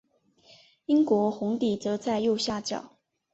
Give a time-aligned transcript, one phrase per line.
[0.87, 2.97] 英国红底则在右下角。